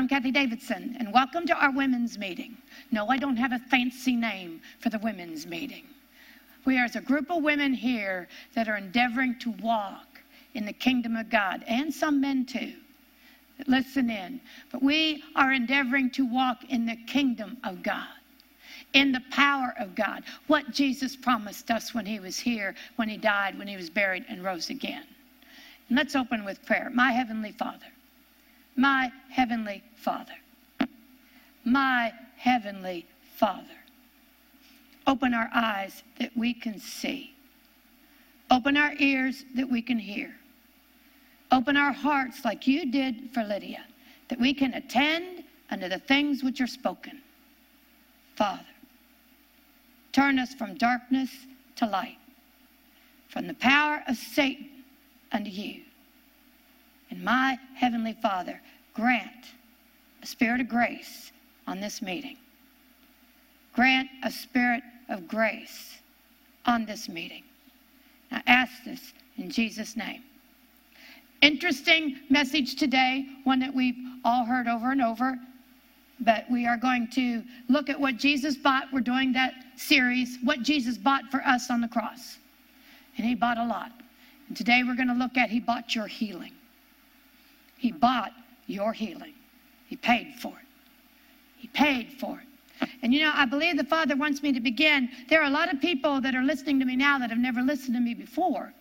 [0.00, 2.56] I'm Kathie Davidson, and welcome to our women's meeting.
[2.90, 5.84] No, I don't have a fancy name for the women's meeting.
[6.64, 10.06] We are as a group of women here that are endeavoring to walk
[10.54, 12.72] in the kingdom of God, and some men too.
[13.66, 14.40] Listen in.
[14.72, 18.08] But we are endeavoring to walk in the kingdom of God,
[18.94, 20.22] in the power of God.
[20.46, 24.24] What Jesus promised us when he was here, when he died, when he was buried,
[24.30, 25.04] and rose again.
[25.90, 26.90] And let's open with prayer.
[26.90, 27.84] My Heavenly Father,
[28.76, 30.34] my Heavenly Father,
[31.64, 33.64] my Heavenly Father.
[35.06, 37.34] Open our eyes that we can see.
[38.50, 40.34] Open our ears that we can hear.
[41.52, 43.84] Open our hearts like you did for Lydia,
[44.28, 47.20] that we can attend unto the things which are spoken.
[48.36, 48.62] Father,
[50.12, 51.30] turn us from darkness
[51.76, 52.18] to light,
[53.28, 54.68] from the power of Satan
[55.32, 55.82] unto you.
[57.10, 58.60] And my Heavenly Father,
[58.94, 59.46] grant
[60.22, 61.32] a spirit of grace
[61.66, 62.36] on this meeting.
[63.74, 65.98] Grant a spirit of grace
[66.66, 67.42] on this meeting.
[68.30, 70.22] I ask this in Jesus' name.
[71.42, 75.38] Interesting message today, one that we've all heard over and over.
[76.20, 78.84] But we are going to look at what Jesus bought.
[78.92, 82.36] We're doing that series, What Jesus Bought for Us on the Cross.
[83.16, 83.90] And He bought a lot.
[84.48, 86.52] And today we're going to look at He bought your healing.
[87.80, 88.32] He bought
[88.66, 89.32] your healing.
[89.86, 90.66] He paid for it.
[91.56, 92.88] He paid for it.
[93.02, 95.08] And you know, I believe the Father wants me to begin.
[95.30, 97.62] There are a lot of people that are listening to me now that have never
[97.62, 98.72] listened to me before.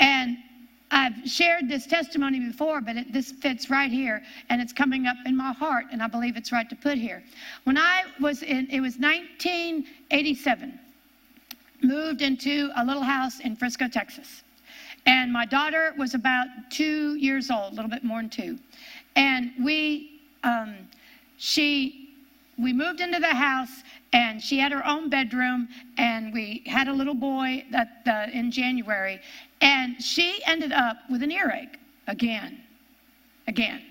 [0.00, 0.38] And
[0.90, 5.16] I've shared this testimony before, but it, this fits right here, and it's coming up
[5.26, 7.22] in my heart, and I believe it's right to put here.
[7.64, 10.78] When I was in, it was 1987,
[11.82, 14.42] moved into a little house in Frisco, Texas.
[15.06, 18.58] And my daughter was about two years old, a little bit more than two.
[19.16, 20.74] And we, um,
[21.38, 22.14] she,
[22.58, 26.92] we moved into the house and she had her own bedroom and we had a
[26.92, 29.20] little boy that uh, in january.
[29.60, 32.60] And she ended up with an earache again
[33.46, 33.82] again.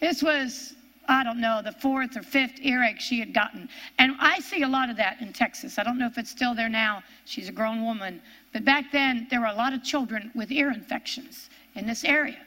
[0.00, 0.74] This was
[1.10, 3.68] i don't know the fourth or fifth earache she had gotten.
[3.98, 5.78] And i see a lot of that in texas.
[5.78, 7.02] I don't know if it's still there now.
[7.24, 8.20] She's a grown woman
[8.52, 12.38] but back then there were a lot of children with ear infections in this area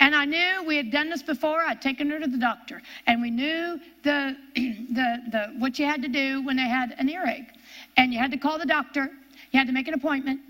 [0.00, 1.60] and I knew we had done this before.
[1.60, 6.02] I'd taken her to the doctor, and we knew the, the, the, what you had
[6.02, 7.48] to do when they had an earache.
[7.96, 9.10] And you had to call the doctor.
[9.52, 10.40] You had to make an appointment.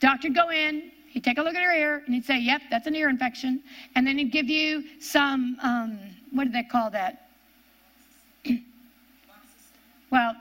[0.00, 0.90] Doctor'd go in.
[1.08, 3.62] He'd take a look at her ear, and he'd say, "Yep, that's an ear infection."
[3.94, 5.98] And then he'd give you some, um,
[6.30, 7.28] what do they call that?
[10.10, 10.34] well,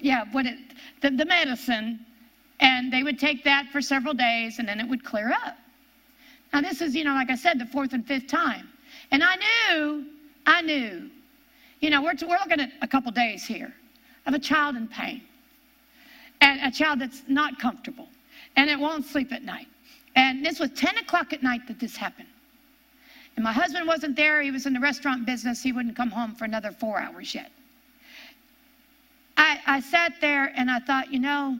[0.00, 0.58] yeah, what it,
[1.00, 2.04] the, the medicine,
[2.62, 5.56] and they would take that for several days, and then it would clear up.
[6.52, 8.68] Now, this is, you know, like I said, the fourth and fifth time.
[9.10, 10.06] And I knew,
[10.46, 11.10] I knew,
[11.80, 13.74] you know, we're, we're looking at a couple days here
[14.26, 15.22] of a child in pain
[16.40, 18.06] and a child that's not comfortable
[18.56, 19.66] and it won't sleep at night.
[20.14, 22.28] And this was 10 o'clock at night that this happened.
[23.34, 24.40] And my husband wasn't there.
[24.40, 25.62] He was in the restaurant business.
[25.62, 27.50] He wouldn't come home for another four hours yet.
[29.36, 31.58] I, I sat there and I thought, you know,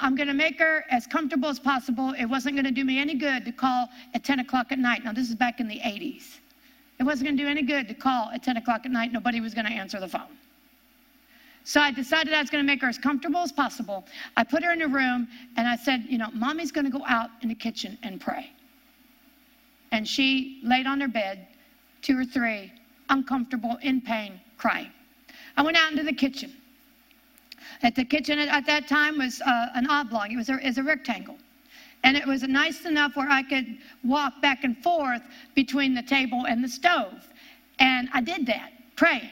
[0.00, 2.14] I'm going to make her as comfortable as possible.
[2.18, 5.04] It wasn't going to do me any good to call at 10 o'clock at night.
[5.04, 6.38] Now, this is back in the 80s.
[6.98, 9.12] It wasn't going to do any good to call at 10 o'clock at night.
[9.12, 10.36] Nobody was going to answer the phone.
[11.64, 14.06] So I decided I was going to make her as comfortable as possible.
[14.36, 17.04] I put her in a room and I said, You know, mommy's going to go
[17.06, 18.50] out in the kitchen and pray.
[19.92, 21.46] And she laid on her bed,
[22.02, 22.72] two or three,
[23.08, 24.90] uncomfortable, in pain, crying.
[25.56, 26.52] I went out into the kitchen.
[27.82, 30.30] At the kitchen at, that time was uh, an oblong.
[30.32, 31.36] It was a, it was a rectangle.
[32.02, 35.22] And it was nice enough where I could walk back and forth
[35.54, 37.28] between the table and the stove.
[37.78, 39.30] And I did that, praying.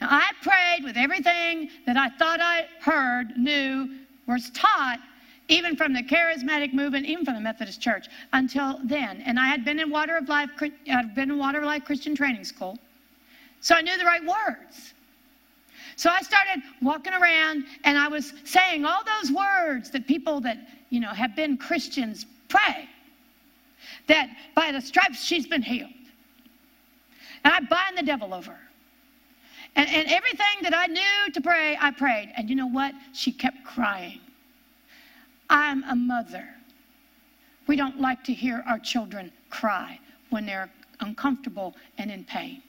[0.00, 5.00] Now, I prayed with everything that I thought I heard, knew, was taught,
[5.48, 9.22] even from the charismatic movement, even from the Methodist Church, until then.
[9.22, 12.14] And I had been in Water of Life, I'd been in Water of Life Christian
[12.14, 12.78] Training School.
[13.60, 14.94] So I knew the right words.
[15.98, 20.58] So I started walking around and I was saying all those words that people that,
[20.90, 22.88] you know, have been Christians pray.
[24.06, 25.90] That by the stripes she's been healed.
[27.42, 28.56] And I bind the devil over.
[29.74, 32.32] And, and everything that I knew to pray, I prayed.
[32.36, 32.94] And you know what?
[33.12, 34.20] She kept crying.
[35.50, 36.48] I'm a mother.
[37.66, 39.98] We don't like to hear our children cry
[40.30, 40.70] when they're
[41.00, 42.62] uncomfortable and in pain.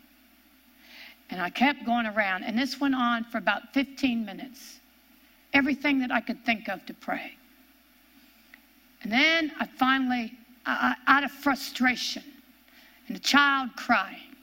[1.30, 4.80] And I kept going around, and this went on for about 15 minutes.
[5.54, 7.34] Everything that I could think of to pray.
[9.04, 10.34] And then I finally,
[10.66, 12.24] out of frustration,
[13.08, 14.36] and a child crying,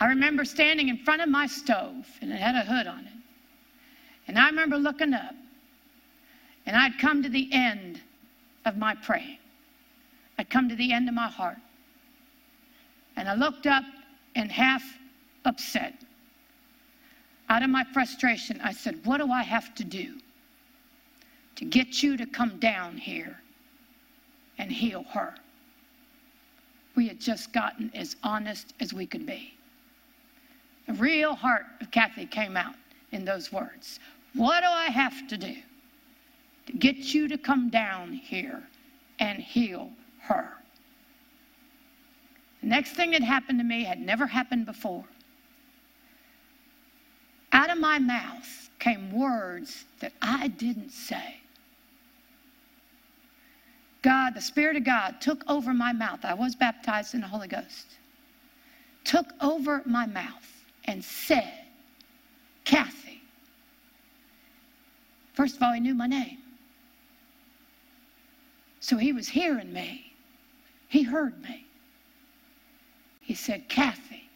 [0.00, 3.12] I remember standing in front of my stove, and it had a hood on it.
[4.26, 5.34] And I remember looking up,
[6.66, 8.00] and I'd come to the end
[8.64, 9.38] of my praying.
[10.38, 11.58] I'd come to the end of my heart.
[13.16, 13.84] And I looked up
[14.34, 14.82] and half
[15.44, 15.94] upset.
[17.48, 20.18] Out of my frustration, I said, What do I have to do
[21.56, 23.38] to get you to come down here
[24.58, 25.34] and heal her?
[26.94, 29.54] We had just gotten as honest as we could be.
[30.86, 32.74] The real heart of Kathie came out
[33.12, 34.00] in those words.
[34.34, 35.56] What do I have to do
[36.66, 38.62] to get you to come down here
[39.18, 39.90] and heal
[40.20, 40.52] her?
[42.62, 45.04] The next thing that happened to me had never happened before.
[47.52, 51.36] Out of my mouth came words that I didn't say.
[54.02, 56.24] God, the Spirit of God, took over my mouth.
[56.24, 57.86] I was baptized in the Holy Ghost.
[59.04, 61.52] Took over my mouth and said,
[62.64, 63.20] Kathie.
[65.34, 66.38] First of all, he knew my name.
[68.80, 70.12] So he was hearing me.
[70.88, 71.64] He heard me.
[73.20, 74.28] He said, Kathie,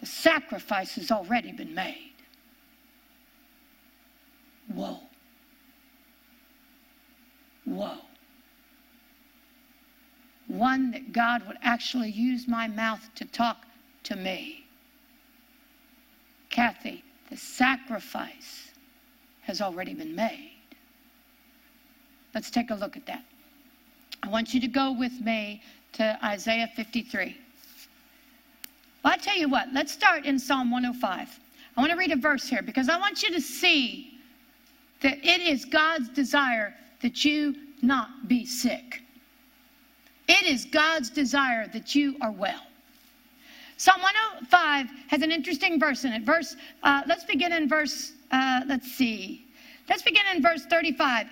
[0.00, 2.12] the sacrifice has already been made.
[4.72, 4.98] Whoa.
[7.64, 7.98] Whoa.
[10.46, 13.66] One that God would actually use my mouth to talk
[14.04, 14.64] to me.
[16.50, 18.70] Kathie, the sacrifice
[19.42, 20.52] has already been made.
[22.34, 23.24] Let's take a look at that.
[24.22, 25.62] I want you to go with me
[25.94, 27.36] to Isaiah 53.
[29.08, 31.40] Well, I tell you what, let's start in Psalm 105.
[31.78, 34.18] I want to read a verse here because I want you to see
[35.00, 39.02] that it is God's desire that you not be sick.
[40.28, 42.60] It is God's desire that you are well.
[43.78, 46.20] Psalm 105 has an interesting verse in it.
[46.24, 49.46] Verse, uh, let's begin in verse, uh, let's see.
[49.88, 51.28] Let's begin in verse 35.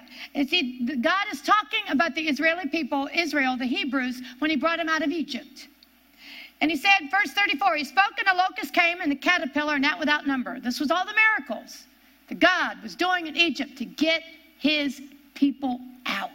[0.49, 4.89] See, God is talking about the Israeli people, Israel, the Hebrews, when he brought them
[4.89, 5.69] out of Egypt.
[6.61, 9.99] And he said, verse 34, he spoke and a locust came and the caterpillar, that
[9.99, 10.59] without number.
[10.59, 11.85] This was all the miracles
[12.29, 14.23] that God was doing in Egypt to get
[14.59, 15.03] his
[15.35, 16.31] people out.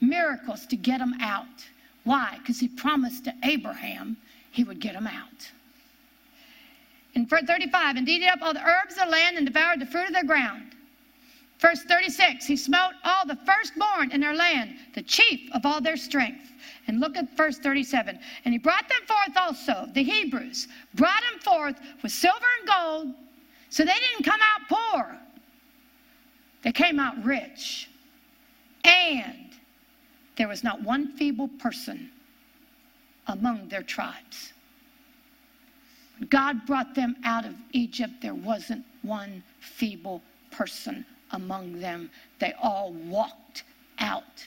[0.00, 1.46] Miracles to get them out.
[2.04, 2.36] Why?
[2.38, 4.16] Because he promised to Abraham
[4.50, 5.50] he would get them out.
[7.14, 9.86] In verse 35, and eated up all the herbs of the land and devoured the
[9.86, 10.74] fruit of the ground.
[11.62, 15.96] Verse 36, he smote all the firstborn in their land, the chief of all their
[15.96, 16.50] strength.
[16.88, 18.18] And look at verse 37.
[18.44, 23.14] And he brought them forth also, the Hebrews, brought them forth with silver and gold.
[23.70, 25.16] So they didn't come out poor,
[26.64, 27.88] they came out rich.
[28.82, 29.50] And
[30.36, 32.10] there was not one feeble person
[33.28, 34.52] among their tribes.
[36.18, 40.20] When God brought them out of Egypt, there wasn't one feeble
[40.50, 42.10] person among them.
[42.38, 43.64] They all walked
[43.98, 44.46] out.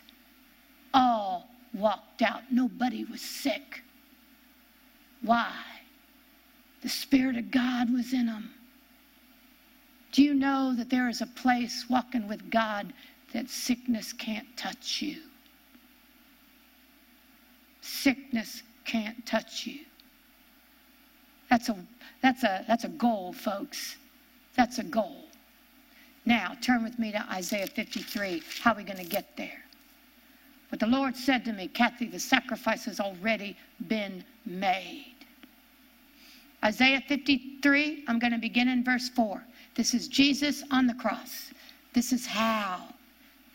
[0.94, 2.42] All walked out.
[2.52, 3.82] Nobody was sick.
[5.22, 5.52] Why?
[6.82, 8.52] The Spirit of God was in them.
[10.12, 12.94] Do you know that there is a place walking with God
[13.34, 15.18] that sickness can't touch you?
[17.82, 19.80] Sickness can't touch you.
[21.50, 21.78] That's a,
[22.22, 23.98] that's a, that's a goal, folks.
[24.56, 25.25] That's a goal.
[26.26, 28.42] Now, turn with me to Isaiah 53.
[28.62, 29.62] How are we going to get there?
[30.70, 33.56] But the Lord said to me, Kathie, the sacrifice has already
[33.88, 35.14] been made.
[36.64, 39.44] Isaiah 53, I'm going to begin in verse 4.
[39.76, 41.52] This is Jesus on the cross.
[41.94, 42.88] This is how.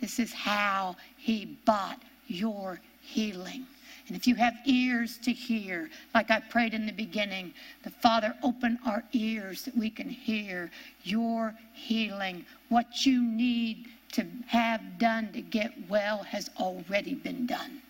[0.01, 3.67] This is how he bought your healing.
[4.11, 8.35] And if you have ears to hear, like I prayed in the beginning, the Father,
[8.43, 10.69] open our ears that we can hear
[11.05, 12.45] your healing.
[12.71, 17.81] What you need to have done to get well has already been done.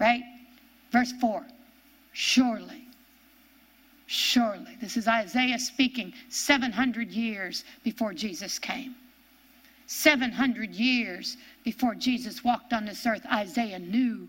[0.00, 0.24] Right?
[0.90, 1.44] Verse 4
[2.14, 2.86] Surely,
[4.06, 8.94] surely, this is Isaiah speaking 700 years before Jesus came.
[9.88, 14.26] 700 years before Jesus walked on this earth, Isaiah knew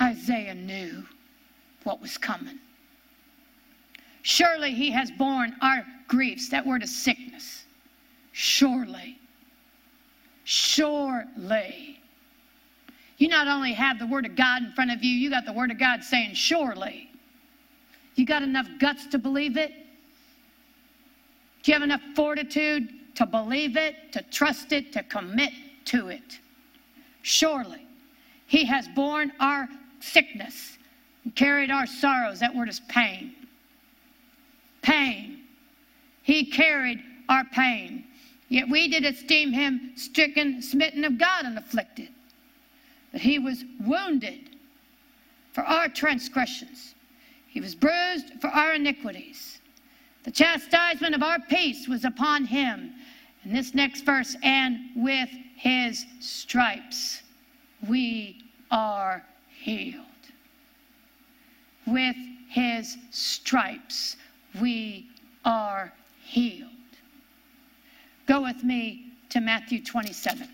[0.00, 1.04] Isaiah knew
[1.84, 2.58] what was coming.
[4.22, 6.48] Surely he has borne our griefs.
[6.48, 7.64] That word is sickness.
[8.32, 9.18] Surely.
[10.44, 12.00] Surely.
[13.18, 15.52] You not only have the Word of God in front of you, you got the
[15.52, 17.10] Word of God saying, surely.
[18.14, 19.72] You got enough guts to believe it?
[21.62, 25.52] Do you have enough fortitude to believe it, to trust it, to commit
[25.86, 26.38] to it?
[27.22, 27.86] Surely.
[28.46, 29.68] He has borne our
[30.00, 30.78] sickness.
[31.24, 32.40] He carried our sorrows.
[32.40, 33.34] That word is pain.
[34.82, 35.40] Pain.
[36.22, 38.04] He carried our pain.
[38.48, 42.08] Yet we did esteem him stricken, smitten of God, and afflicted.
[43.12, 44.50] But he was wounded
[45.52, 46.94] for our transgressions,
[47.48, 49.58] he was bruised for our iniquities.
[50.24, 52.92] The chastisement of our peace was upon him.
[53.42, 57.22] And this next verse, and with his stripes
[57.88, 59.24] we are
[59.66, 60.04] healed.
[61.86, 62.16] With
[62.48, 64.16] his stripes
[64.60, 65.08] we
[65.44, 65.92] are
[66.22, 66.70] healed.
[68.26, 70.48] Go with me to Matthew 27.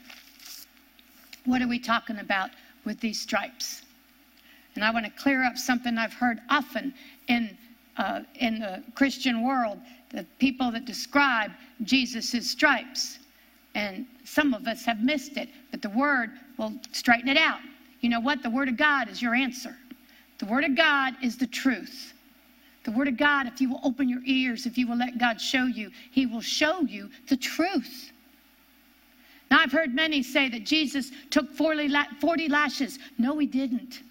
[1.44, 2.50] What are we talking about
[2.86, 3.82] with these stripes?
[4.74, 6.94] And I want to clear up something I've heard often
[7.28, 7.56] in,
[7.98, 9.78] uh, in the Christian world
[10.08, 11.50] the people that describe
[11.82, 13.18] Jesus' stripes.
[13.74, 17.60] And some of us have missed it, but the Word will straighten it out.
[18.02, 18.42] You know what?
[18.42, 19.74] The Word of God is your answer.
[20.38, 22.12] The Word of God is the truth.
[22.84, 25.40] The Word of God, if you will open your ears, if you will let God
[25.40, 28.10] show you, He will show you the truth.
[29.50, 31.88] Now, I've heard many say that Jesus took 40
[32.48, 32.98] lashes.
[33.18, 34.02] No, He didn't.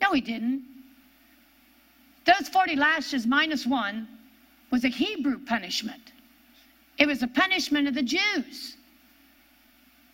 [0.00, 0.62] No, He didn't.
[2.26, 4.06] Those 40 lashes minus one
[4.70, 6.12] was a Hebrew punishment,
[6.98, 8.76] it was a punishment of the Jews.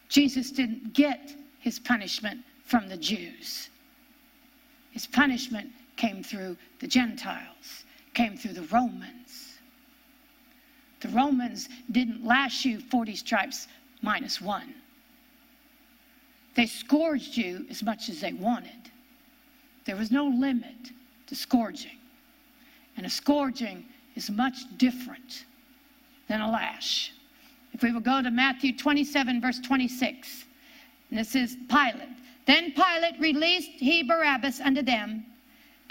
[0.08, 1.35] Jesus didn't get
[1.66, 3.70] his punishment from the Jews.
[4.92, 7.82] His punishment came through the Gentiles,
[8.14, 9.58] came through the Romans.
[11.00, 13.66] The Romans didn't lash you 40 stripes
[14.00, 14.75] minus one.
[16.54, 18.92] They scourged you as much as they wanted.
[19.87, 20.92] There was no limit
[21.26, 21.99] to scourging.
[22.96, 25.46] And a scourging is much different
[26.28, 27.12] than a lash.
[27.73, 30.46] If we will go to Matthew 27, verse 26,
[31.11, 32.09] this is Pilate.
[32.47, 35.25] Then Pilate released he Barabbas unto them,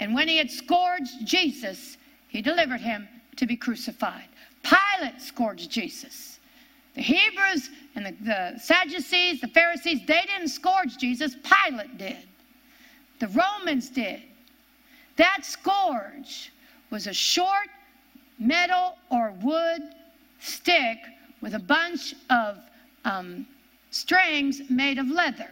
[0.00, 1.96] and when he had scourged Jesus,
[2.28, 4.28] he delivered him to be crucified.
[4.62, 6.38] Pilate scourged Jesus.
[6.94, 11.36] The Hebrews and the, the, Sadducees, the Pharisees, they didn't scourge Jesus.
[11.44, 12.16] Pilate did.
[13.20, 14.22] The Romans did.
[15.16, 16.52] That scourge
[16.90, 17.68] was a short
[18.38, 19.82] metal or wood
[20.40, 20.98] stick
[21.40, 22.58] with a bunch of
[23.04, 23.46] um,
[23.96, 25.50] strings made of leather.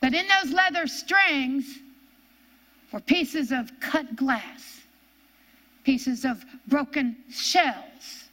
[0.00, 1.78] But in those leather strings
[2.90, 4.80] were pieces of cut glass,
[5.84, 8.28] pieces of broken shells,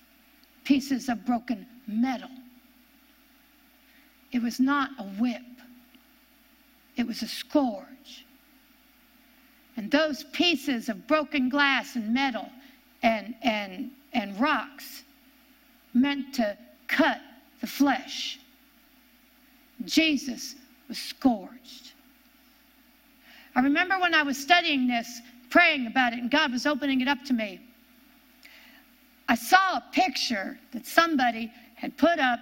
[0.64, 2.30] pieces of broken metal.
[4.32, 5.42] It was not a whip,
[6.96, 8.26] it was a scourge.
[9.76, 12.50] And those pieces of broken glass and metal
[13.04, 15.04] and, and, and rocks
[15.94, 17.22] meant to cut
[17.62, 18.40] the flesh.
[19.86, 20.56] Jesus
[20.88, 21.92] was scourged.
[23.56, 27.08] I remember when I was studying this, praying about it, and God was opening it
[27.08, 27.60] up to me.
[29.30, 32.40] I saw a picture that somebody had put up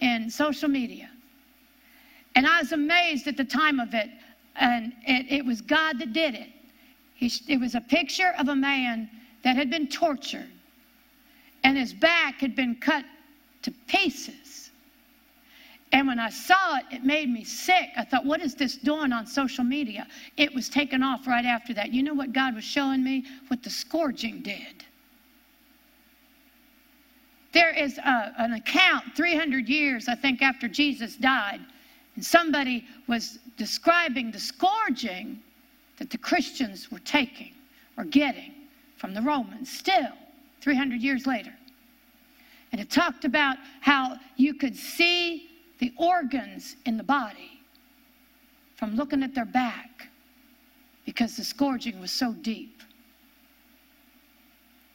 [0.00, 1.10] in social media.
[2.34, 4.10] And I was amazed at the time of it.
[4.56, 6.48] And it, it was God that did it.
[7.14, 9.10] He, it was a picture of a man
[9.44, 10.48] that had been tortured,
[11.64, 13.04] and his back had been cut
[13.62, 14.70] to pieces.
[15.92, 17.88] And when I saw it, it made me sick.
[17.96, 20.06] I thought, what is this doing on social media?
[20.36, 21.92] It was taken off right after that.
[21.92, 23.24] You know what God was showing me?
[23.48, 24.84] What the scourging did.
[27.52, 31.60] There is a, an account 300 years, I think, after Jesus died,
[32.14, 35.40] and somebody was describing the scourging
[35.98, 37.52] that the Christians were taking
[37.96, 38.52] or getting
[38.96, 40.12] from the Romans, still
[40.60, 41.52] 300 years later.
[42.72, 47.60] And it talked about how you could see the organs in the body
[48.76, 50.08] from looking at their back
[51.04, 52.82] because the scourging was so deep.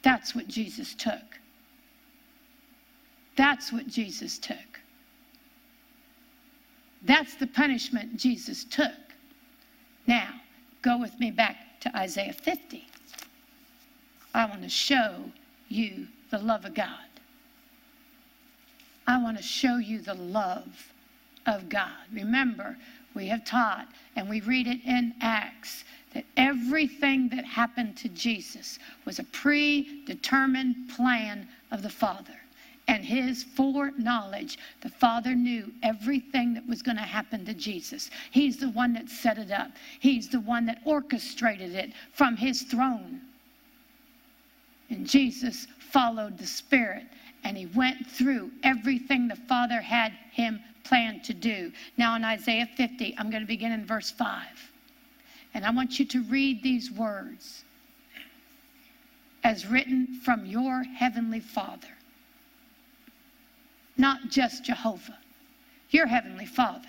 [0.02, 1.38] That's what Jesus took.
[3.36, 4.56] That's what Jesus took.
[7.02, 8.94] That's the punishment Jesus took.
[10.06, 10.30] Now,
[10.82, 12.86] go with me back to Isaiah 50.
[14.34, 15.24] I want to show
[15.68, 17.06] you the love of God.
[19.06, 20.92] I want to show you the love
[21.46, 21.92] of God.
[22.12, 22.76] Remember,
[23.14, 28.78] we have taught and we read it in Acts that everything that happened to Jesus
[29.04, 32.34] was a predetermined plan of the Father.
[32.88, 38.10] And his foreknowledge, the Father knew everything that was going to happen to Jesus.
[38.30, 42.62] He's the one that set it up, He's the one that orchestrated it from his
[42.62, 43.20] throne.
[44.88, 47.06] And Jesus followed the Spirit
[47.46, 51.70] and he went through everything the Father had him planned to do.
[51.96, 54.42] Now, in Isaiah 50, I'm going to begin in verse 5.
[55.54, 57.62] And I want you to read these words
[59.44, 61.86] as written from your heavenly Father.
[63.96, 65.16] Not just Jehovah,
[65.90, 66.88] your heavenly Father.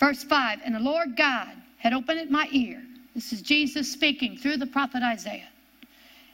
[0.00, 2.82] Verse 5 And the Lord God had opened my ear.
[3.14, 5.48] This is Jesus speaking through the prophet Isaiah.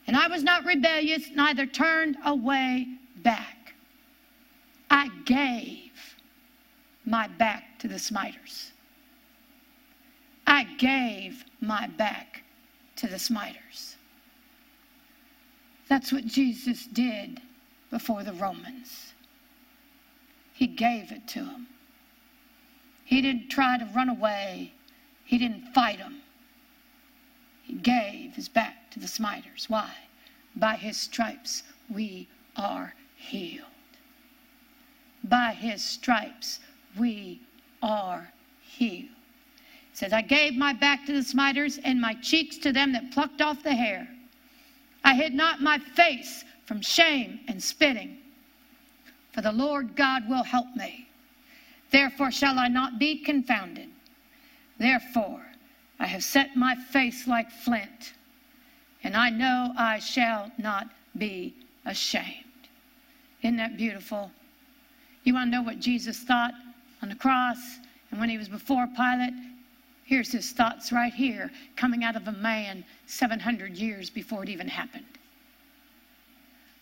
[0.07, 2.87] And I was not rebellious, neither turned away
[3.23, 3.75] back.
[4.91, 6.15] I gave
[7.05, 8.73] my back to the smiters.
[10.47, 12.43] I gave my back
[12.97, 13.97] to the smiters.
[15.89, 17.41] That's what Jesus did
[17.91, 19.13] before the Romans.
[20.53, 21.67] He gave it to them.
[23.05, 24.73] He didn't try to run away.
[25.25, 26.21] He didn't fight them.
[27.63, 29.69] He gave his back to the smiters.
[29.69, 29.91] Why?
[30.57, 33.67] By his stripes we are healed.
[35.25, 36.61] By his stripes
[36.97, 37.41] we
[37.83, 38.31] are
[38.63, 39.09] healed.
[39.93, 43.11] It says, I gave my back to the smiters and my cheeks to them that
[43.11, 44.09] plucked off the hair.
[45.03, 48.19] I hid not my face from shame and spitting,
[49.33, 51.09] for the Lord God will help me.
[51.91, 53.89] Therefore shall I not be confounded.
[54.79, 55.45] Therefore
[55.99, 58.15] I have set my face like flint,
[59.05, 62.45] and I know I shall not be ashamed.
[63.43, 64.31] Isn't that beautiful?
[65.23, 66.55] You want to know what Jesus thought
[67.03, 67.59] on the cross
[68.11, 69.35] and when he was before Pilate?
[70.05, 74.69] Here's his thoughts right here, coming out of a man 700 years before it even
[74.69, 75.05] happened.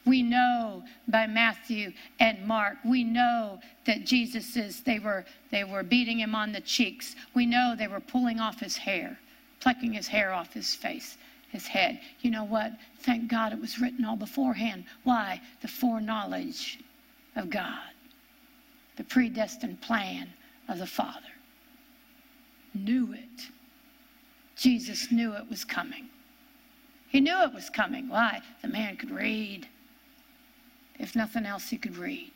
[0.04, 5.84] We know by Matthew and Mark, we know that Jesus is, they were, they were
[5.84, 7.14] beating him on the cheeks.
[7.34, 9.18] We know they were pulling off his hair,
[9.60, 11.16] plucking his hair off his face,
[11.52, 12.00] his head.
[12.22, 12.72] You know what?
[13.00, 14.84] Thank God it was written all beforehand.
[15.04, 15.40] Why?
[15.60, 16.80] The foreknowledge
[17.36, 17.92] of God,
[18.96, 20.28] the predestined plan
[20.68, 21.20] of the Father
[22.74, 23.46] knew it.
[24.56, 26.08] Jesus knew it was coming.
[27.08, 28.08] He knew it was coming.
[28.08, 28.40] Why?
[28.62, 29.68] The man could read.
[30.98, 32.32] If nothing else, he could read.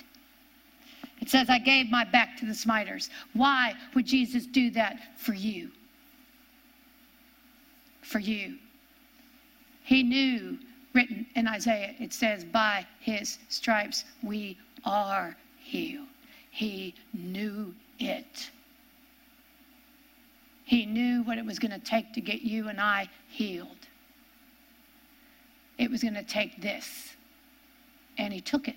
[1.22, 3.08] It says, I gave my back to the smiters.
[3.32, 5.70] Why would Jesus do that for you?
[8.02, 8.56] For you.
[9.86, 10.58] He knew,
[10.94, 16.08] written in Isaiah, it says, by his stripes we are healed.
[16.50, 18.50] He knew it.
[20.64, 23.86] He knew what it was going to take to get you and I healed.
[25.78, 27.14] It was going to take this.
[28.18, 28.76] And he took it.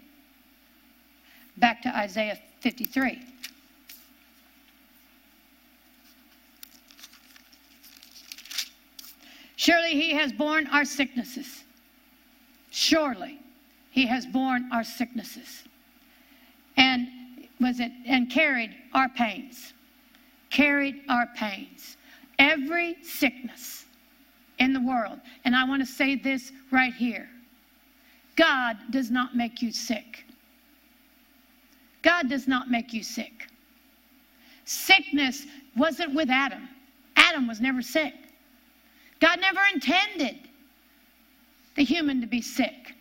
[1.57, 3.19] Back to Isaiah 53.
[9.59, 11.63] Surely he has borne our sicknesses.
[12.71, 13.39] Surely
[13.91, 15.63] he has borne our sicknesses.
[16.77, 17.07] And
[17.59, 19.73] was it and carried our pains
[20.49, 21.97] carried our pains.
[22.37, 23.85] Every sickness
[24.59, 25.19] in the world.
[25.45, 27.29] And I want to say this right here
[28.35, 30.25] God does not make you sick.
[32.01, 33.47] God does not make you sick.
[34.63, 35.45] Sickness
[35.75, 36.69] wasn't with Adam.
[37.17, 38.13] Adam was never sick.
[39.19, 40.37] God never intended
[41.75, 42.95] the human to be sick.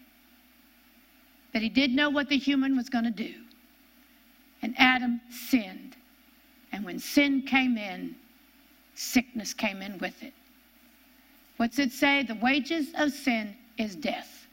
[1.52, 3.34] But he did know what the human was going to do.
[4.62, 5.96] And Adam sinned.
[6.72, 8.14] And when sin came in,
[8.94, 10.34] sickness came in with it.
[11.56, 12.22] What's it say?
[12.22, 14.46] The wages of sin is death.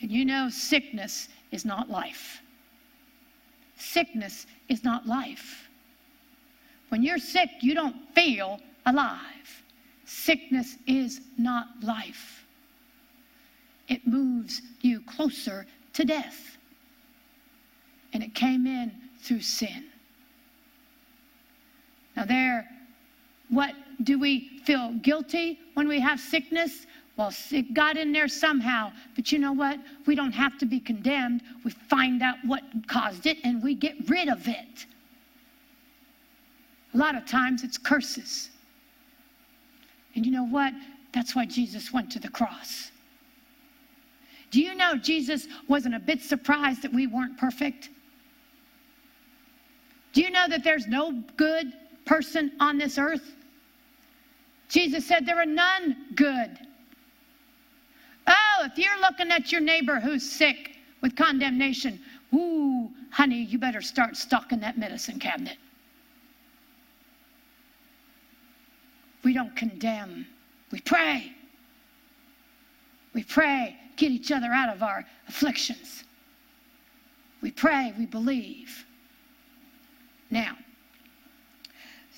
[0.00, 2.40] And you know, sickness is not life.
[3.76, 5.68] Sickness is not life.
[6.88, 9.20] When you're sick, you don't feel alive.
[10.12, 12.44] Sickness is not life,
[13.86, 16.58] it moves you closer to death.
[18.12, 18.90] And it came in
[19.22, 19.84] through sin.
[22.16, 22.68] Now, there,
[23.50, 26.86] what do we feel guilty when we have sickness?
[27.16, 28.90] Well, it got in there somehow.
[29.14, 29.78] But you know what?
[30.06, 31.42] We don't have to be condemned.
[31.62, 34.86] We find out what caused it and we get rid of it.
[36.94, 38.49] A lot of times it's curses.
[40.14, 40.72] And you know what?
[41.12, 42.90] That's why Jesus went to the cross.
[44.50, 47.88] Do you know Jesus wasn't a bit surprised that we weren't perfect?
[50.12, 51.72] Do you know that there's no good
[52.04, 53.34] person on this earth?
[54.68, 56.58] Jesus said, There are none good.
[58.26, 62.00] Oh, if you're looking at your neighbor who's sick with condemnation,
[62.34, 65.56] ooh, honey, you better start stocking that medicine cabinet.
[69.22, 70.26] We don't condemn,
[70.70, 71.32] we pray.
[73.12, 76.04] We pray, get each other out of our afflictions.
[77.40, 78.84] We pray, we believe.
[80.30, 80.56] Now,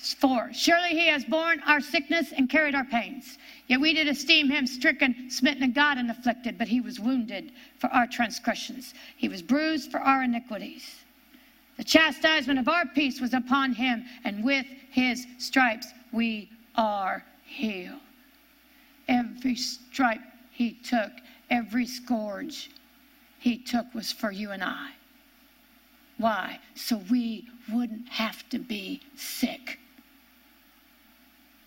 [0.03, 0.51] 4.
[0.53, 3.37] Surely he has borne our sickness and carried our pains.
[3.67, 7.53] Yet we did esteem him stricken, smitten of God, and afflicted, but he was wounded
[7.79, 8.93] for our transgressions.
[9.15, 11.03] He was bruised for our iniquities.
[11.77, 17.99] The chastisement of our peace was upon him, and with his stripes we are healed.
[19.07, 21.11] Every stripe he took,
[21.49, 22.69] every scourge
[23.39, 24.91] he took was for you and I.
[26.17, 26.59] Why?
[26.75, 29.79] So we wouldn't have to be sick.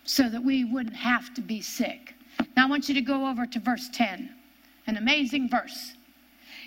[0.04, 2.14] So that we wouldn't have to be sick.
[2.56, 4.30] Now I want you to go over to verse 10,
[4.86, 5.94] an amazing verse.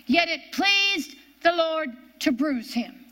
[0.05, 3.05] Yet it pleased the Lord to bruise him.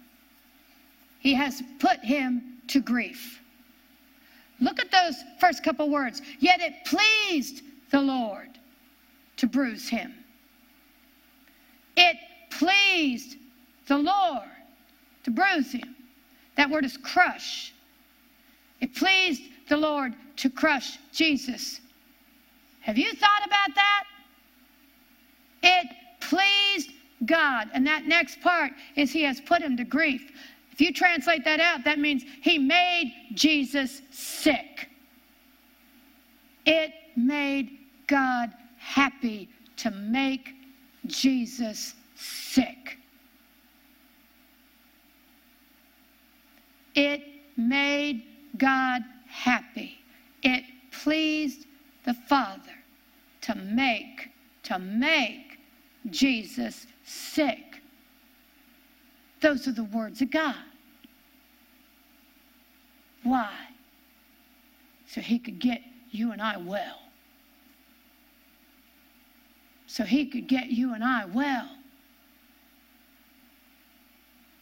[1.19, 3.41] He has put him to grief.
[4.59, 6.21] Look at those first couple words.
[6.39, 8.49] Yet it pleased the Lord
[9.37, 10.13] to bruise him.
[11.95, 12.17] It
[12.49, 13.37] pleased
[13.87, 14.49] the Lord
[15.23, 15.95] to bruise him.
[16.55, 17.73] That word is crush.
[18.81, 21.81] It pleased the Lord to crush Jesus.
[22.81, 24.03] Have you thought about that?
[25.63, 25.87] It
[26.21, 26.91] pleased
[27.25, 27.69] God.
[27.73, 30.31] And that next part is He has put him to grief.
[30.77, 34.87] If you translate that out, that means He made Jesus sick.
[36.67, 40.53] It made God happy to make
[41.07, 42.99] Jesus sick.
[46.93, 47.23] It
[47.57, 48.21] made
[48.59, 49.97] God happy.
[50.43, 51.65] It pleased
[52.05, 52.77] the Father
[53.41, 54.29] to make,
[54.61, 55.57] to make
[56.11, 57.81] Jesus sick.
[59.41, 60.55] Those are the words of God.
[63.27, 63.51] Why?
[65.05, 66.99] So he could get you and I well.
[69.85, 71.69] So he could get you and I well.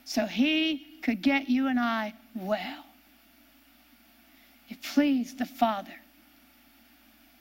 [0.03, 2.85] So he could get you and I well.
[4.69, 5.95] It pleased the Father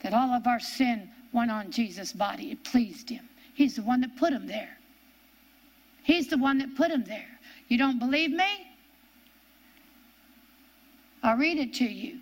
[0.03, 2.51] that all of our sin went on Jesus' body.
[2.51, 3.29] It pleased him.
[3.55, 4.77] He's the one that put him there.
[6.03, 7.39] He's the one that put him there.
[7.69, 8.74] You don't believe me?
[11.25, 12.21] I'll read it to you.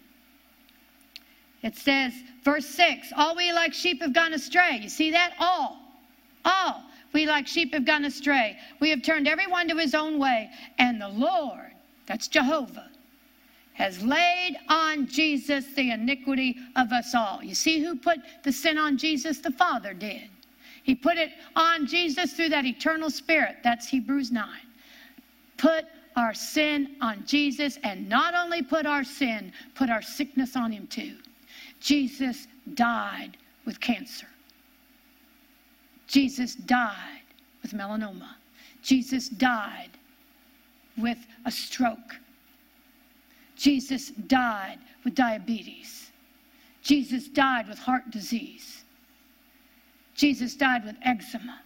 [1.63, 4.79] It says, verse 6 All we like sheep have gone astray.
[4.81, 5.35] You see that?
[5.39, 5.79] All.
[6.45, 6.85] All.
[7.13, 8.57] We like sheep have gone astray.
[8.81, 10.51] We have turned everyone to his own way.
[10.79, 11.73] And the Lord,
[12.07, 12.89] that's Jehovah,
[13.75, 17.43] has laid on Jesus the iniquity of us all.
[17.43, 19.39] You see who put the sin on Jesus?
[19.39, 20.31] The Father did.
[20.85, 23.57] He put it on Jesus through that eternal spirit.
[23.65, 24.49] That's Hebrews 9.
[25.57, 30.71] Put our sin on Jesus and not only put our sin, put our sickness on
[30.73, 31.17] him too.
[31.81, 34.27] Jesus died with cancer.
[36.07, 37.23] Jesus died
[37.63, 38.35] with melanoma.
[38.83, 39.91] Jesus died
[40.99, 42.17] with a stroke.
[43.57, 46.11] Jesus died with diabetes.
[46.83, 48.85] Jesus died with heart disease.
[50.15, 51.61] Jesus died with eczema.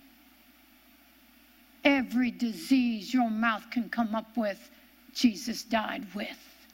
[1.86, 4.70] Every disease your mouth can come up with,
[5.14, 6.66] Jesus died with.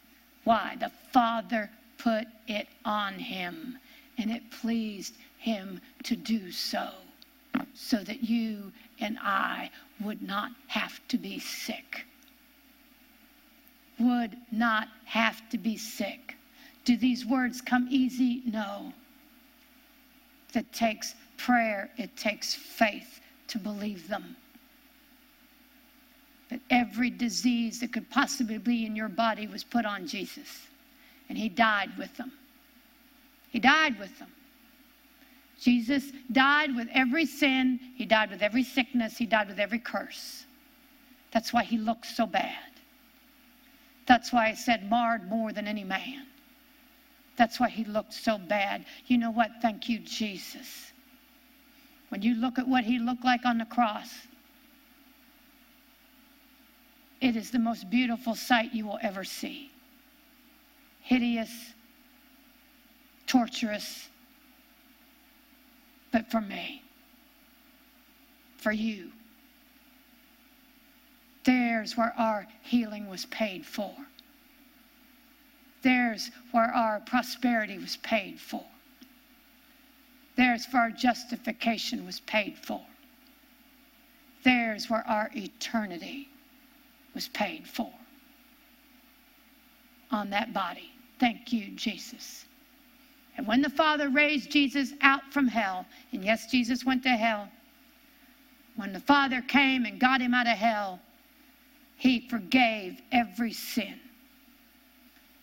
[0.45, 0.77] Why?
[0.81, 3.79] The Father put it on him,
[4.19, 6.89] and it pleased him to do so,
[7.75, 9.71] so that you and I
[10.01, 12.07] would not have to be sick
[14.03, 16.37] would not have to be sick.
[16.85, 18.43] Do these words come easy?
[18.45, 18.93] No.
[20.55, 24.37] It takes prayer, it takes faith to believe them.
[26.53, 30.67] That every disease that could possibly be in your body was put on Jesus,
[31.31, 32.31] and He died with them.
[33.49, 34.29] He died with them.
[35.59, 40.45] Jesus died with every sin, He died with every sickness, He died with every curse.
[41.33, 42.59] That's why He looked so bad.
[44.07, 46.27] That's why I said marred more than any man.
[47.37, 48.85] That's why he looked so bad.
[49.07, 49.51] You know what?
[49.63, 50.93] Thank you, Jesus.
[52.11, 54.11] When you look at what he looked like on the cross,
[57.23, 59.71] it is the most beautiful sight you will ever see.
[61.03, 61.73] Hideous,
[63.29, 64.09] torturous,
[66.11, 66.83] but for me,
[68.57, 69.13] for you.
[71.45, 73.95] There's where our healing was paid for.
[75.83, 78.65] There's where our prosperity was paid for.
[80.37, 82.81] There's where our justification was paid for.
[84.45, 86.29] There's where our eternity
[87.15, 87.91] was paid for.
[90.11, 90.91] On that body.
[91.19, 92.45] Thank you, Jesus.
[93.37, 97.49] And when the Father raised Jesus out from hell, and yes, Jesus went to hell,
[98.77, 101.01] when the Father came and got him out of hell,
[101.97, 103.95] he forgave every sin.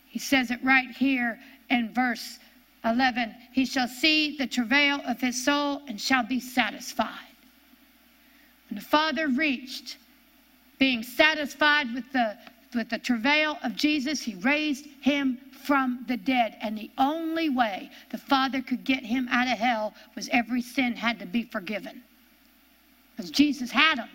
[0.06, 1.38] He says it right here
[1.70, 2.38] in verse
[2.84, 7.08] 11 He shall see the travail of his soul and shall be satisfied.
[8.68, 9.96] When the Father reached
[10.80, 12.36] being satisfied with the,
[12.74, 16.56] with the travail of Jesus, he raised him from the dead.
[16.62, 20.96] And the only way the Father could get him out of hell was every sin
[20.96, 22.02] had to be forgiven.
[23.14, 24.08] Because Jesus had them.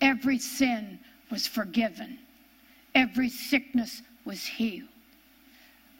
[0.00, 0.98] Every sin
[1.30, 2.18] was forgiven,
[2.94, 4.88] every sickness was healed,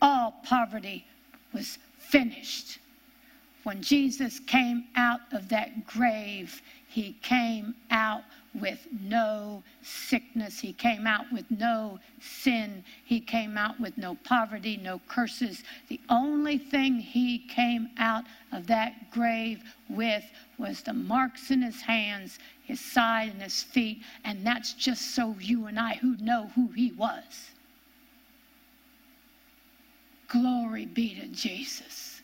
[0.03, 1.07] all poverty
[1.55, 2.79] was finished.
[3.63, 8.25] When Jesus came out of that grave, he came out
[8.55, 10.59] with no sickness.
[10.59, 12.85] He came out with no sin.
[13.05, 15.63] He came out with no poverty, no curses.
[15.89, 20.25] The only thing he came out of that grave with
[20.59, 24.03] was the marks in his hands, his side, and his feet.
[24.25, 27.51] And that's just so you and I who know who he was.
[30.29, 32.21] Glory be to Jesus.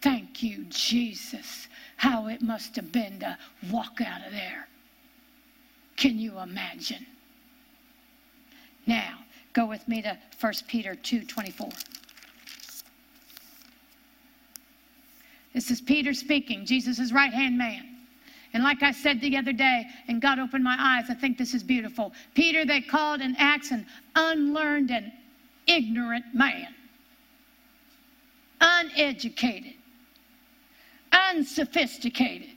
[0.00, 1.68] Thank you, Jesus
[2.02, 3.38] how it must have been to
[3.70, 4.66] walk out of there.
[5.96, 7.06] Can you imagine?
[8.88, 9.20] Now,
[9.52, 11.72] go with me to 1 Peter 2:24.
[15.52, 17.98] This is Peter speaking, Jesus' right-hand man.
[18.52, 21.54] And like I said the other day, and God opened my eyes, I think this
[21.54, 22.12] is beautiful.
[22.34, 23.86] Peter, they called in Acts an
[24.16, 25.12] unlearned and
[25.68, 26.74] ignorant man,
[28.60, 29.74] uneducated
[31.32, 32.50] unsophisticated.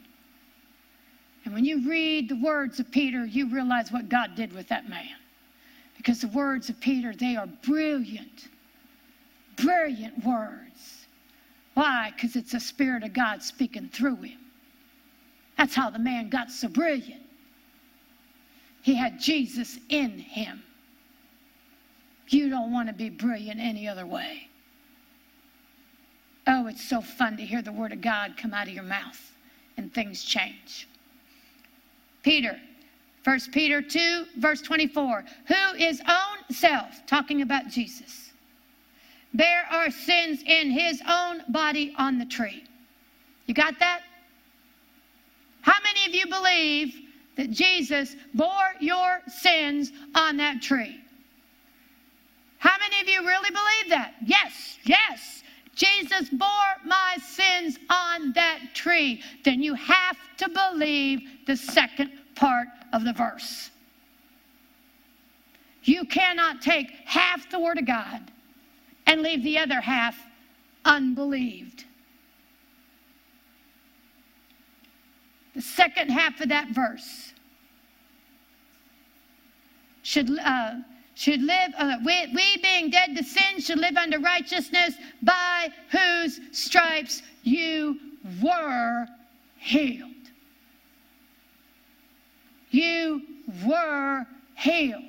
[1.45, 4.89] And when you read the words of Peter, you realize what God did with that
[4.89, 5.15] man.
[5.97, 8.49] Because the words of Peter, they are brilliant,
[9.55, 11.05] brilliant words.
[11.75, 12.11] Why?
[12.15, 14.39] Because it's the Spirit of God speaking through him.
[15.57, 17.21] That's how the man got so brilliant.
[18.81, 20.63] He had Jesus in him.
[22.27, 24.47] You don't want to be brilliant any other way.
[26.47, 29.31] Oh, it's so fun to hear the word of God come out of your mouth
[29.77, 30.88] and things change.
[32.21, 32.60] Peter,
[33.23, 38.31] 1 Peter 2, verse 24, who is own self, talking about Jesus,
[39.34, 42.63] bear our sins in his own body on the tree.
[43.47, 44.01] You got that?
[45.62, 46.95] How many of you believe
[47.38, 50.99] that Jesus bore your sins on that tree?
[52.60, 54.13] How many of you really believe that?
[54.25, 55.43] Yes, yes.
[55.75, 56.47] Jesus bore
[56.85, 63.13] my sins on that tree, then you have to believe the second part of the
[63.13, 63.69] verse.
[65.83, 68.31] You cannot take half the Word of God
[69.05, 70.17] and leave the other half
[70.85, 71.83] unbelieved.
[75.53, 77.33] The second half of that verse
[80.03, 80.39] should.
[80.39, 80.75] Uh,
[81.15, 86.41] should live, uh, we, we being dead to sin should live under righteousness, by whose
[86.51, 87.97] stripes you
[88.43, 89.08] were
[89.58, 90.12] healed.
[92.69, 93.21] You
[93.65, 94.25] were
[94.56, 95.01] healed.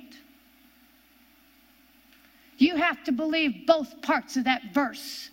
[2.57, 5.29] You have to believe both parts of that verse.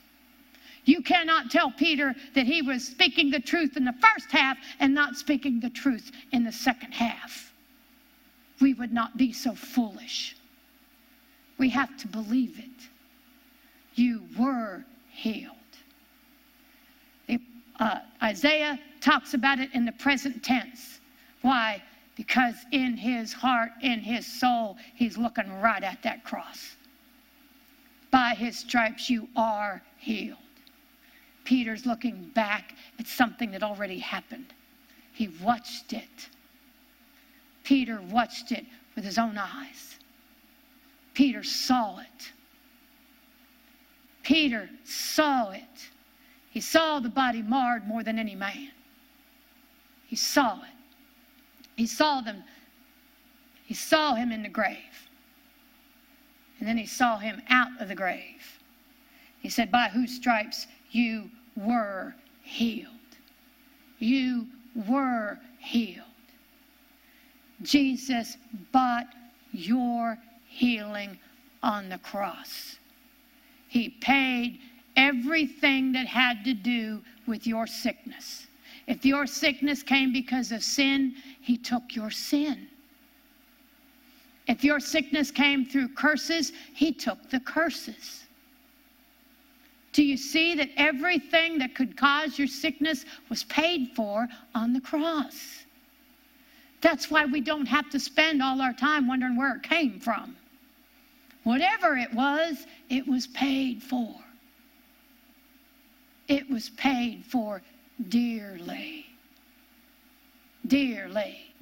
[0.84, 4.92] You cannot tell Peter that he was speaking the truth in the first half and
[4.92, 7.52] not speaking the truth in the second half.
[8.60, 10.36] We would not be so foolish.
[11.58, 12.88] We have to believe it.
[13.94, 15.50] You were healed.
[17.80, 21.00] uh, Isaiah talks about it in the present tense.
[21.42, 21.82] Why?
[22.16, 26.76] Because in his heart, in his soul, he's looking right at that cross.
[28.10, 30.38] By his stripes, you are healed.
[31.44, 34.54] Peter's looking back at something that already happened.
[35.12, 36.28] He watched it.
[37.64, 38.64] Peter watched it
[38.94, 39.98] with his own eyes.
[41.14, 42.32] Peter saw it.
[44.22, 45.88] Peter saw it.
[46.50, 48.70] He saw the body marred more than any man.
[50.06, 50.68] He saw it.
[51.76, 52.42] He saw them.
[53.64, 54.78] He saw him in the grave.
[56.58, 58.60] And then he saw him out of the grave.
[59.40, 62.90] He said, By whose stripes you were healed.
[63.98, 64.46] You
[64.88, 66.06] were healed.
[67.62, 68.36] Jesus
[68.72, 69.06] bought
[69.52, 70.18] your
[70.54, 71.18] healing
[71.62, 72.76] on the cross.
[73.68, 74.60] He paid
[74.96, 78.46] everything that had to do with your sickness.
[78.86, 82.68] If your sickness came because of sin, He took your sin.
[84.46, 88.24] If your sickness came through curses, He took the curses.
[89.92, 94.80] Do you see that everything that could cause your sickness was paid for on the
[94.80, 95.64] cross?
[96.80, 100.36] That's why we don't have to spend all our time wondering where it came from.
[101.44, 104.14] Whatever it was, it was paid for.
[106.26, 107.62] It was paid for
[108.08, 109.06] dearly.
[110.66, 111.54] Dearly.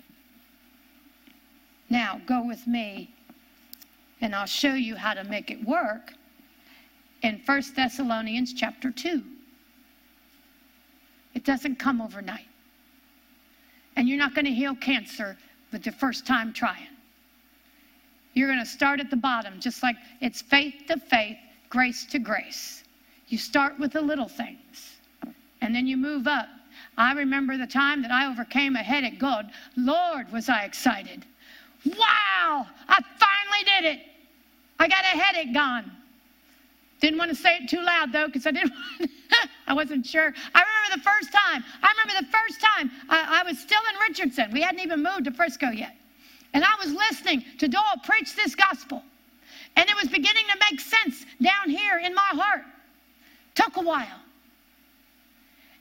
[1.90, 3.10] Now, go with me,
[4.20, 6.14] and I'll show you how to make it work
[7.22, 9.22] in 1 Thessalonians chapter 2.
[11.34, 12.46] It doesn't come overnight.
[13.96, 15.36] And you're not going to heal cancer
[15.70, 16.88] with your first time trying.
[18.34, 21.36] You're going to start at the bottom, just like it's faith to faith,
[21.68, 22.84] grace to grace.
[23.28, 24.96] You start with the little things,
[25.60, 26.48] and then you move up.
[26.96, 29.18] I remember the time that I overcame a headache.
[29.18, 31.24] God, Lord, was I excited.
[31.84, 34.00] Wow, I finally did it.
[34.78, 35.90] I got a headache gone.
[37.00, 38.72] Didn't want to say it too loud though, because I didn't.
[39.66, 40.32] I wasn't sure.
[40.54, 41.64] I remember the first time.
[41.82, 44.50] I remember the first time I, I was still in Richardson.
[44.52, 45.96] We hadn't even moved to Frisco yet,
[46.54, 49.02] and I was listening to Doyle preach this gospel,
[49.76, 52.64] and it was beginning to make sense down here in my heart.
[53.54, 54.20] Took a while.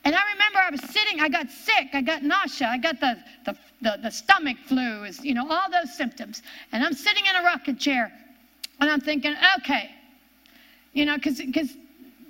[0.04, 3.16] And I remember I was sitting, I got sick, I got nausea, I got the,
[3.44, 6.42] the, the, the stomach flu, is, you know, all those symptoms.
[6.72, 8.12] And I'm sitting in a rocking chair
[8.80, 9.90] and I'm thinking, okay,
[10.92, 11.40] you know, because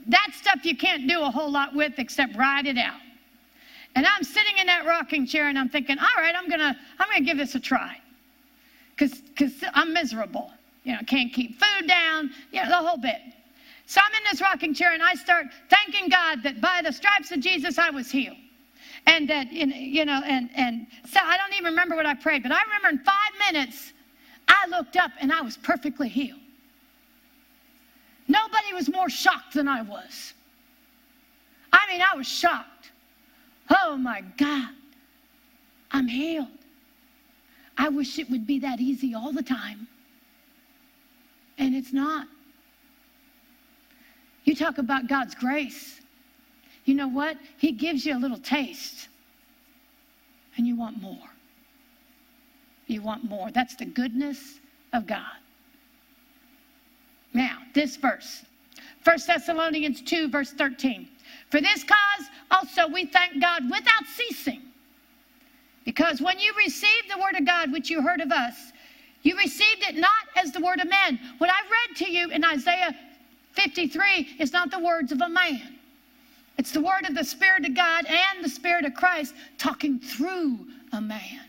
[0.06, 3.00] that stuff you can't do a whole lot with except ride it out.
[3.94, 7.08] And I'm sitting in that rocking chair and I'm thinking, all right, I'm gonna I'm
[7.08, 7.98] gonna give this a try.
[9.02, 10.52] Cause cause I'm miserable.
[10.84, 13.20] You know, can't keep food down, you know, the whole bit.
[13.86, 17.32] So I'm in this rocking chair and I start thanking God that by the stripes
[17.32, 18.36] of Jesus I was healed.
[19.08, 22.52] And that, you know, and, and so I don't even remember what I prayed, but
[22.52, 23.92] I remember in five minutes
[24.46, 26.38] I looked up and I was perfectly healed.
[28.28, 30.32] Nobody was more shocked than I was.
[31.72, 32.92] I mean, I was shocked.
[33.68, 34.70] Oh my God,
[35.90, 36.46] I'm healed.
[37.82, 39.88] I wish it would be that easy all the time.
[41.58, 42.28] And it's not.
[44.44, 46.00] You talk about God's grace.
[46.84, 47.36] You know what?
[47.58, 49.08] He gives you a little taste,
[50.56, 51.28] and you want more.
[52.86, 53.50] You want more.
[53.50, 54.60] That's the goodness
[54.92, 55.38] of God.
[57.34, 58.44] Now, this verse,
[59.02, 61.08] 1 Thessalonians 2, verse 13.
[61.50, 64.62] For this cause also we thank God without ceasing.
[66.02, 68.72] Because when you received the word of God, which you heard of us,
[69.22, 71.20] you received it not as the word of men.
[71.38, 72.92] What I read to you in Isaiah
[73.52, 75.78] 53 is not the words of a man.
[76.58, 80.66] It's the word of the Spirit of God and the Spirit of Christ talking through
[80.92, 81.46] a man.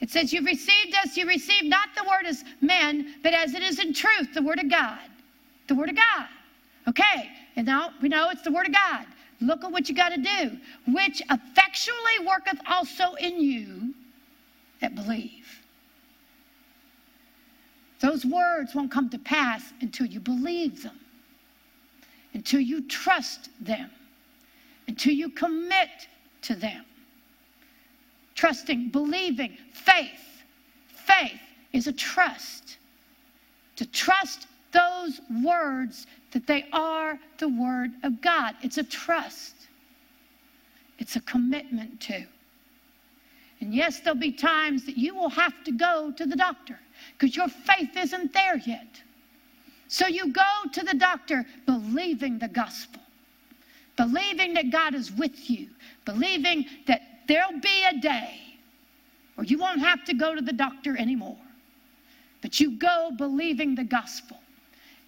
[0.00, 3.62] It says, You received us, you received not the word as men, but as it
[3.62, 4.98] is in truth, the word of God.
[5.68, 6.26] The word of God.
[6.88, 9.06] Okay, and now we know it's the word of God.
[9.44, 13.94] Look at what you got to do, which effectually worketh also in you
[14.80, 15.60] that believe.
[18.00, 20.98] Those words won't come to pass until you believe them,
[22.32, 23.90] until you trust them,
[24.88, 26.08] until you commit
[26.42, 26.84] to them.
[28.34, 30.42] Trusting, believing, faith.
[30.88, 31.40] Faith
[31.72, 32.78] is a trust.
[33.76, 38.56] To trust those words that they are the Word of God.
[38.60, 39.54] It's a trust,
[40.98, 42.26] it's a commitment to.
[43.60, 46.78] And yes, there'll be times that you will have to go to the doctor
[47.12, 49.00] because your faith isn't there yet.
[49.88, 50.42] So you go
[50.72, 53.00] to the doctor believing the gospel,
[53.96, 55.68] believing that God is with you,
[56.04, 58.40] believing that there'll be a day
[59.36, 61.38] where you won't have to go to the doctor anymore.
[62.42, 64.38] But you go believing the gospel.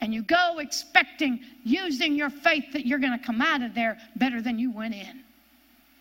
[0.01, 3.99] And you go expecting, using your faith, that you're going to come out of there
[4.17, 5.23] better than you went in.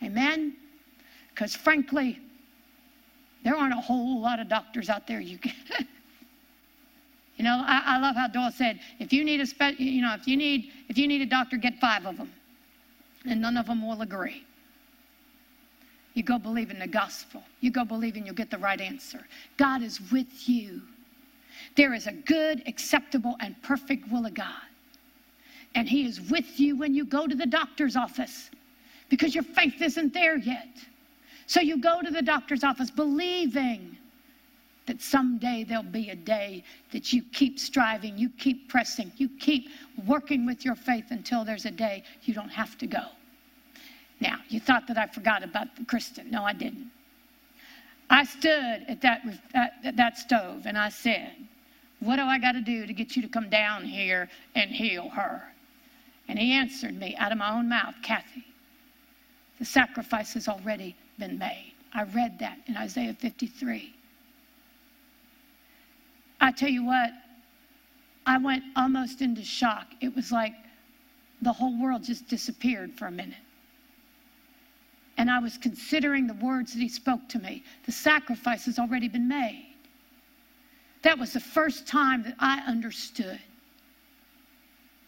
[0.03, 0.55] Amen?
[1.29, 2.19] Because frankly,
[3.43, 5.53] there aren't a whole lot of doctors out there you can.
[7.38, 10.13] you know, I, I, love how Doyle said, if you need a spe- you know,
[10.13, 12.31] if you need if you need a doctor, get five of them,
[13.25, 14.43] and none of them will agree.
[16.15, 17.43] You go believe in the gospel.
[17.59, 19.28] You go believing you'll get the right answer.
[19.57, 20.82] God is with you.
[21.76, 24.61] There is a good, acceptable, and perfect will of God.
[25.76, 28.49] And He is with you when you go to the doctor's office
[29.09, 30.69] because your faith isn't there yet.
[31.47, 33.97] So you go to the doctor's office believing
[34.88, 39.69] that someday there'll be a day that you keep striving, you keep pressing, you keep
[40.05, 43.03] working with your faith until there's a day you don't have to go.
[44.19, 46.32] Now, you thought that I forgot about the Kristen.
[46.32, 46.89] No, I didn't.
[48.09, 49.21] I stood at that,
[49.53, 51.32] at that stove and I said,
[52.06, 55.10] What do I got to do to get you to come down here and heal
[55.10, 55.41] her?
[56.28, 58.45] And he answered me out of my own mouth, Kathie,
[59.58, 61.74] the sacrifice has already been made.
[61.93, 63.91] I read that in Isaiah 53.
[66.41, 67.10] I tell you what,
[68.28, 69.88] I went almost into shock.
[69.99, 70.53] It was like
[71.41, 73.36] the whole world just disappeared for a minute.
[75.18, 77.64] And I was considering the words that he spoke to me.
[77.88, 79.74] The sacrifice has already been made.
[81.06, 83.39] That was the first time that I understood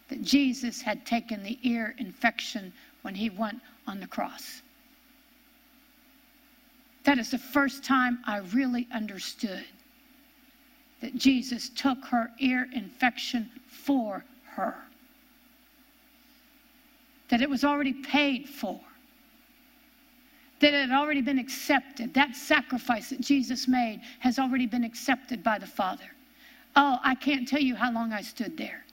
[0.08, 2.72] that Jesus had taken the ear infection
[3.02, 4.62] when he went on the cross.
[7.02, 9.64] That is the first time I really understood
[11.00, 14.76] that Jesus took her ear infection for her.
[17.28, 18.78] That it was already paid for.
[20.60, 22.14] That it had already been accepted.
[22.14, 26.10] That sacrifice that Jesus made has already been accepted by the Father.
[26.74, 28.84] Oh, I can't tell you how long I stood there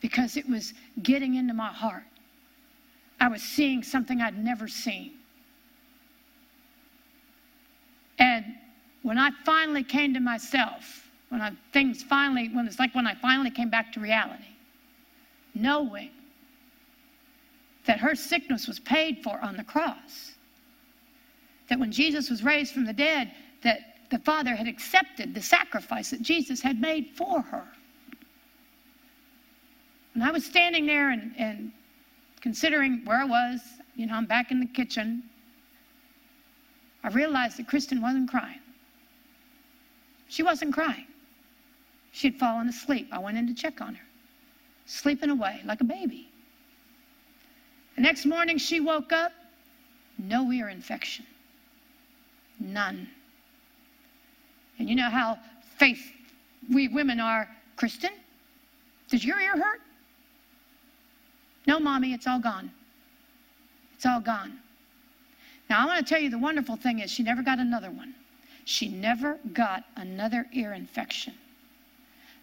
[0.00, 2.04] because it was getting into my heart.
[3.20, 5.12] I was seeing something I'd never seen.
[8.18, 8.44] And
[9.02, 13.14] when I finally came to myself, when I, things finally, when it's like when I
[13.14, 14.44] finally came back to reality,
[15.54, 16.10] knowing
[17.86, 20.29] that her sickness was paid for on the cross,
[21.70, 26.10] that when Jesus was raised from the dead, that the Father had accepted the sacrifice
[26.10, 27.64] that Jesus had made for her.
[30.14, 31.72] And I was standing there and, and
[32.40, 33.60] considering where I was,
[33.94, 35.22] you know, I'm back in the kitchen.
[37.04, 38.58] I realized that Kristen wasn't crying.
[40.28, 41.06] She wasn't crying.
[42.10, 43.08] She had fallen asleep.
[43.12, 44.06] I went in to check on her,
[44.86, 46.28] sleeping away like a baby.
[47.94, 49.30] The next morning she woke up,
[50.18, 51.24] no ear infection.
[52.60, 53.08] None.
[54.78, 55.38] And you know how
[55.78, 56.00] faith
[56.72, 58.10] we women are, Kristen?
[59.10, 59.80] Does your ear hurt?
[61.66, 62.70] No, mommy, it's all gone.
[63.96, 64.58] It's all gone.
[65.68, 68.14] Now, I want to tell you the wonderful thing is she never got another one.
[68.64, 71.34] She never got another ear infection.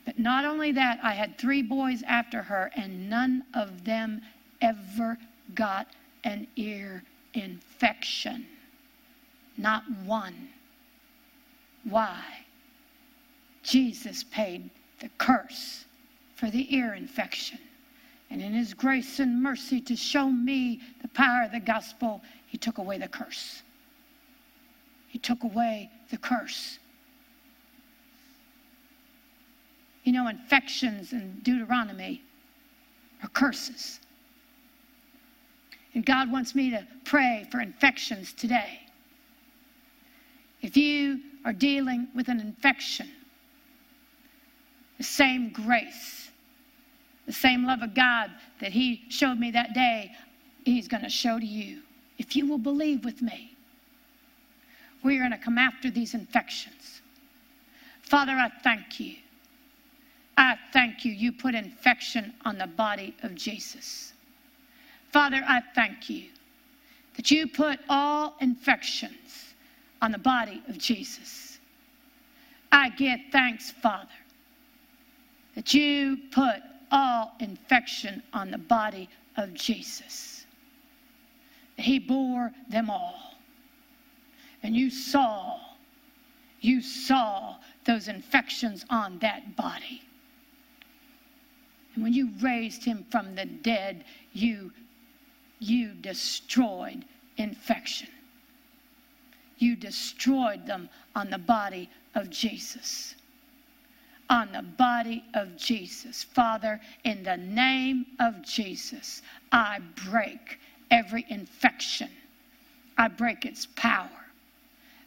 [0.05, 4.22] But not only that, I had three boys after her, and none of them
[4.61, 5.18] ever
[5.53, 5.88] got
[6.24, 7.03] an ear
[7.34, 8.45] infection.
[9.58, 10.49] Not one.
[11.84, 12.22] Why?
[13.64, 15.86] Jesus paid the curse
[16.36, 17.60] for the ear infection.
[18.30, 22.58] And in his grace and mercy to show me the power of the gospel, he
[22.58, 23.64] took away the curse.
[25.08, 26.80] He took away the curse.
[30.03, 32.22] You know, infections in Deuteronomy
[33.24, 33.99] are curses.
[35.93, 38.86] And God wants me to pray for infections today.
[40.62, 43.10] If you are dealing with an infection,
[44.97, 46.30] the same grace,
[47.26, 50.12] the same love of God that He showed me that day,
[50.66, 51.82] He's going to show to you.
[52.18, 53.55] If you will believe with me,
[55.03, 57.01] we're going to come after these infections.
[58.01, 59.16] Father, I thank you.
[60.38, 61.12] I thank you.
[61.12, 64.14] You put infection on the body of Jesus.
[65.12, 66.26] Father, I thank you
[67.16, 69.47] that you put all infections
[70.02, 71.60] on the body of Jesus.
[72.72, 74.10] I give thanks, Father,
[75.56, 76.58] that you put
[76.91, 80.45] all infection on the body of Jesus.
[81.78, 83.36] He bore them all.
[84.64, 85.60] And you saw,
[86.62, 90.02] you saw those infections on that body.
[91.95, 94.72] And when you raised him from the dead, you,
[95.60, 97.06] you destroyed
[97.38, 98.10] infection.
[99.58, 103.16] You destroyed them on the body of Jesus
[104.30, 106.24] on the body of Jesus.
[106.24, 109.80] Father, in the name of Jesus, I
[110.10, 110.60] break
[110.91, 112.10] every infection.
[112.97, 114.10] I break its power.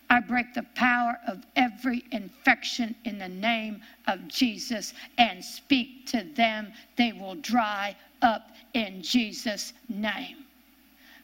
[0.09, 6.25] I break the power of every infection in the name of Jesus and speak to
[6.35, 6.73] them.
[6.97, 10.39] They will dry up in Jesus' name.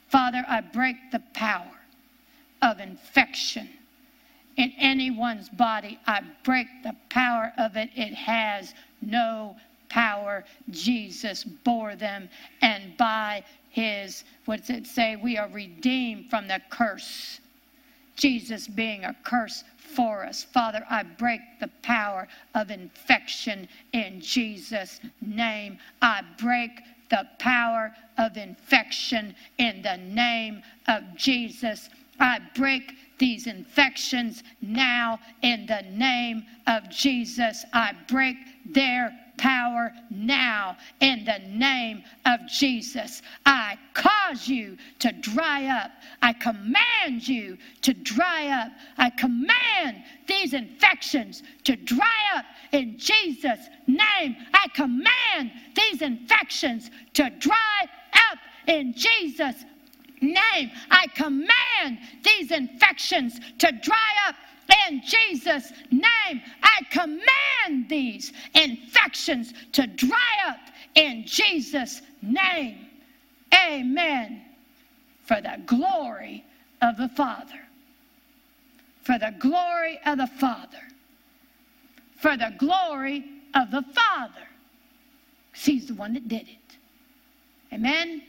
[0.08, 1.72] Father, I break the power
[2.62, 3.68] of infection
[4.56, 5.98] in anyone's body.
[6.06, 7.90] I break the power of it.
[7.94, 9.56] It has no
[9.88, 10.44] power.
[10.70, 12.28] Jesus bore them,
[12.62, 15.16] and by his, what does it say?
[15.16, 17.40] We are redeemed from the curse.
[18.16, 20.42] Jesus being a curse for us.
[20.42, 25.78] Father, I break the power of infection in Jesus' name.
[26.00, 26.70] I break
[27.10, 31.90] the power of infection in the name of Jesus.
[32.18, 37.64] I break these infections now in the name of Jesus.
[37.72, 38.36] I break
[38.66, 43.22] their power now in the name of Jesus.
[43.44, 45.90] I cause you to dry up.
[46.22, 48.72] I command you to dry up.
[48.98, 54.36] I command these infections to dry up in Jesus' name.
[54.54, 57.82] I command these infections to dry
[58.30, 59.64] up in Jesus'
[60.20, 60.70] name.
[60.90, 64.34] I command these infections to dry up
[64.88, 66.42] in Jesus' name.
[66.62, 70.58] I command these infections to dry up
[70.94, 72.86] in Jesus' name.
[73.54, 74.42] Amen.
[75.24, 76.44] For the glory
[76.82, 77.60] of the Father.
[79.02, 80.82] For the glory of the Father.
[82.16, 84.48] For the glory of the Father.
[85.54, 86.76] He's the one that did it.
[87.72, 88.22] Amen.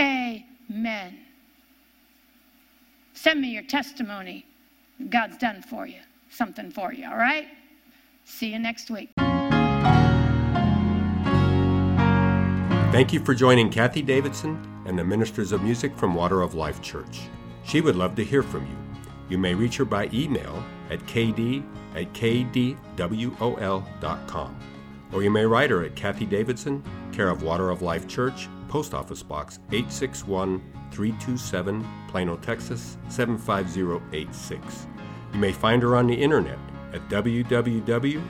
[0.00, 1.18] Amen.
[3.12, 4.46] Send me your testimony.
[5.10, 7.46] God's done for you, something for you, all right?
[8.24, 9.10] See you next week.
[12.92, 16.82] Thank you for joining Kathie Davidson and the Ministers of Music from Water of Life
[16.82, 17.20] Church.
[17.64, 18.76] She would love to hear from you.
[19.28, 21.62] You may reach her by email at kd
[21.94, 22.76] at kdwol.com.
[25.12, 26.82] Or you may write her at Kathie Davidson,
[27.12, 30.62] care of Water of Life Church, Post Office Box 861
[30.92, 34.86] 327, Plano, Texas 75086.
[35.34, 36.58] You may find her on the internet
[36.92, 38.22] at www.kdwol.com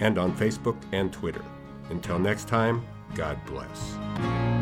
[0.00, 1.44] and on Facebook and Twitter.
[1.90, 4.53] Until next time, God bless.